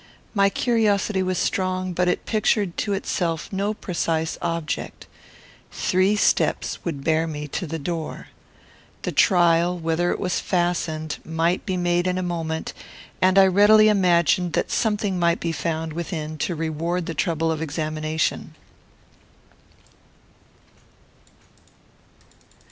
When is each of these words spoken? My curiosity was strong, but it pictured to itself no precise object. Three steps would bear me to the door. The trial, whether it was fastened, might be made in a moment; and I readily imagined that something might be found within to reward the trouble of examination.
My 0.33 0.49
curiosity 0.49 1.21
was 1.21 1.37
strong, 1.37 1.93
but 1.93 2.07
it 2.07 2.25
pictured 2.25 2.75
to 2.77 2.93
itself 2.93 3.53
no 3.53 3.71
precise 3.75 4.35
object. 4.41 5.05
Three 5.71 6.15
steps 6.15 6.83
would 6.83 7.03
bear 7.03 7.27
me 7.27 7.47
to 7.49 7.67
the 7.67 7.77
door. 7.77 8.29
The 9.03 9.11
trial, 9.11 9.77
whether 9.77 10.09
it 10.09 10.19
was 10.19 10.39
fastened, 10.39 11.19
might 11.23 11.67
be 11.67 11.77
made 11.77 12.07
in 12.07 12.17
a 12.17 12.23
moment; 12.23 12.73
and 13.21 13.37
I 13.37 13.45
readily 13.45 13.89
imagined 13.89 14.53
that 14.53 14.71
something 14.71 15.19
might 15.19 15.39
be 15.39 15.51
found 15.51 15.93
within 15.93 16.39
to 16.39 16.55
reward 16.55 17.05
the 17.05 17.13
trouble 17.13 17.51
of 17.51 17.61
examination. 17.61 18.55